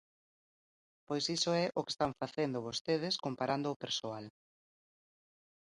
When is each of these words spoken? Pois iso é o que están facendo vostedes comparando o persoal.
Pois 1.07 1.25
iso 1.37 1.51
é 1.63 1.65
o 1.79 1.83
que 1.85 1.91
están 1.95 2.11
facendo 2.21 2.65
vostedes 2.67 3.15
comparando 3.25 3.67
o 3.71 3.79
persoal. 3.83 4.25